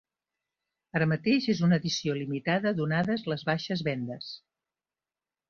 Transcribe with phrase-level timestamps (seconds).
[0.99, 4.33] Ara mateix és una edició limitada donades les baixes vendes.